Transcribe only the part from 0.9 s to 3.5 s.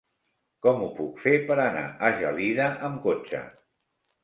puc fer per anar a Gelida amb cotxe?